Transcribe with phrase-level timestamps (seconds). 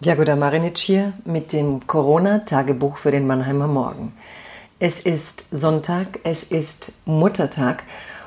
[0.00, 4.12] Jagoda Marinic hier mit dem Corona-Tagebuch für den Mannheimer Morgen.
[4.78, 7.82] Es ist Sonntag, es ist Muttertag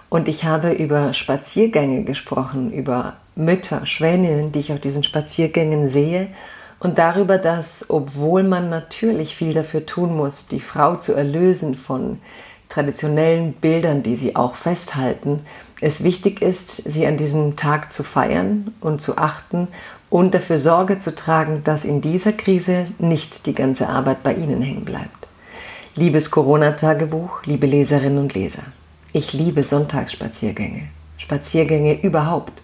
[0.10, 6.28] und ich habe über Spaziergänge gesprochen, über Mütter, Schwäninnen, die ich auf diesen Spaziergängen sehe
[6.82, 12.20] und darüber, dass, obwohl man natürlich viel dafür tun muss, die Frau zu erlösen von
[12.72, 15.46] traditionellen Bildern, die sie auch festhalten,
[15.82, 19.68] es wichtig ist, sie an diesem Tag zu feiern und zu achten
[20.10, 24.62] und dafür Sorge zu tragen, dass in dieser Krise nicht die ganze Arbeit bei Ihnen
[24.62, 25.28] hängen bleibt.
[25.96, 28.64] Liebes Corona-Tagebuch, liebe Leserinnen und Leser,
[29.12, 30.84] ich liebe Sonntagsspaziergänge,
[31.18, 32.62] Spaziergänge überhaupt.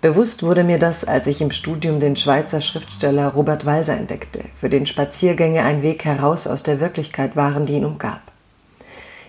[0.00, 4.68] Bewusst wurde mir das, als ich im Studium den Schweizer Schriftsteller Robert Walser entdeckte, für
[4.68, 8.25] den Spaziergänge ein Weg heraus aus der Wirklichkeit waren, die ihn umgab.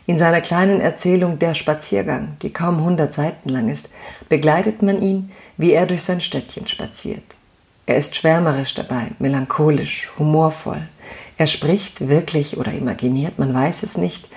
[0.08, 3.94] In seiner kleinen Erzählung Der Spaziergang, die kaum 100 Seiten lang ist,
[4.30, 7.36] begleitet man ihn, wie er durch sein Städtchen spaziert.
[7.86, 10.82] Er ist schwärmerisch dabei, melancholisch, humorvoll.
[11.38, 14.30] Er spricht wirklich oder imaginiert, man weiß es nicht,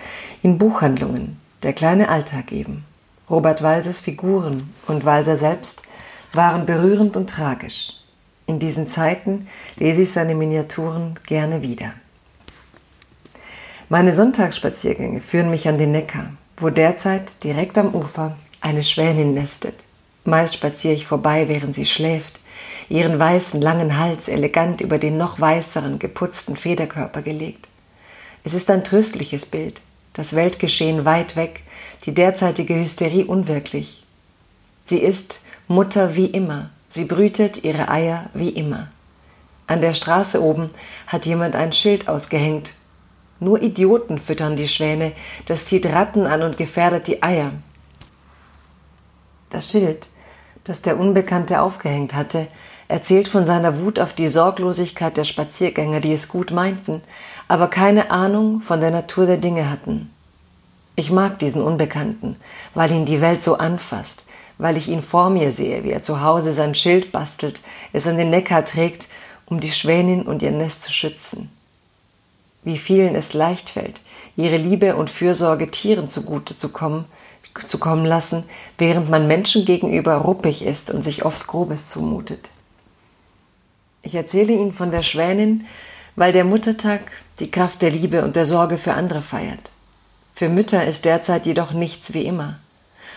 [0.43, 2.85] in Buchhandlungen, der kleine Alltag eben.
[3.31, 5.87] Robert Walsers Figuren und Walser selbst
[6.33, 7.93] waren berührend und tragisch.
[8.47, 11.93] In diesen Zeiten lese ich seine Miniaturen gerne wieder.
[13.93, 19.75] Meine Sonntagsspaziergänge führen mich an den Neckar, wo derzeit direkt am Ufer eine Schwänin nestet.
[20.25, 22.39] Meist spaziere ich vorbei, während sie schläft,
[22.89, 27.67] ihren weißen, langen Hals elegant über den noch weißeren, geputzten Federkörper gelegt.
[28.45, 31.65] Es ist ein tröstliches Bild, das Weltgeschehen weit weg,
[32.05, 34.05] die derzeitige Hysterie unwirklich.
[34.85, 38.87] Sie ist Mutter wie immer, sie brütet ihre Eier wie immer.
[39.67, 40.71] An der Straße oben
[41.09, 42.75] hat jemand ein Schild ausgehängt.
[43.41, 45.13] Nur Idioten füttern die Schwäne,
[45.47, 47.53] das zieht Ratten an und gefährdet die Eier.
[49.49, 50.11] Das Schild,
[50.65, 52.47] das der Unbekannte aufgehängt hatte,
[52.87, 57.01] erzählt von seiner Wut auf die Sorglosigkeit der Spaziergänger, die es gut meinten,
[57.49, 60.11] aber keine Ahnung von der Natur der Dinge hatten.
[60.97, 62.37] Ich mag diesen Unbekannten,
[62.75, 64.27] weil ihn die Welt so anfasst,
[64.59, 67.63] weil ich ihn vor mir sehe, wie er zu Hause sein Schild bastelt,
[67.95, 69.09] es an den Neckar trägt,
[69.47, 71.51] um die Schwänin und ihr Nest zu schützen.
[72.63, 74.01] Wie vielen es leicht fällt,
[74.37, 77.07] ihre Liebe und Fürsorge Tieren zugute zu kommen,
[77.67, 78.45] zu kommen lassen,
[78.79, 82.51] während man Menschen gegenüber ruppig ist und sich oft Grobes zumutet.
[84.03, 85.67] Ich erzähle Ihnen von der Schwänin,
[86.17, 89.71] weil der Muttertag die Kraft der Liebe und der Sorge für andere feiert.
[90.35, 92.59] Für Mütter ist derzeit jedoch nichts wie immer.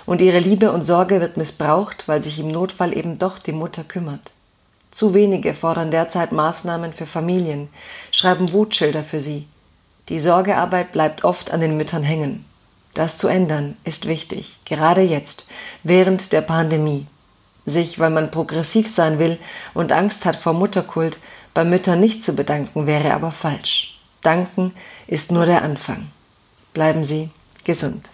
[0.06, 3.84] Und ihre Liebe und Sorge wird missbraucht, weil sich im Notfall eben doch die Mutter
[3.84, 4.32] kümmert.
[4.94, 7.70] Zu wenige fordern derzeit Maßnahmen für Familien,
[8.12, 9.48] schreiben Wutschilder für sie.
[10.08, 12.46] Die Sorgearbeit bleibt oft an den Müttern hängen.
[12.94, 15.48] Das zu ändern ist wichtig, gerade jetzt,
[15.82, 17.08] während der Pandemie
[17.66, 19.40] sich, weil man progressiv sein will
[19.74, 21.18] und Angst hat vor Mutterkult,
[21.56, 23.98] bei Müttern nicht zu bedanken, wäre aber falsch.
[24.22, 24.76] Danken
[25.08, 26.12] ist nur der Anfang.
[26.76, 27.32] Bleiben Sie
[27.64, 28.12] gesund.